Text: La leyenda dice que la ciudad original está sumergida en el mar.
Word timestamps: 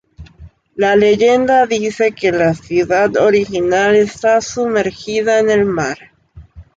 La 0.75 0.95
leyenda 0.95 1.67
dice 1.67 2.11
que 2.11 2.31
la 2.31 2.55
ciudad 2.55 3.15
original 3.17 3.95
está 3.95 4.41
sumergida 4.41 5.37
en 5.37 5.51
el 5.51 5.63
mar. 5.65 5.99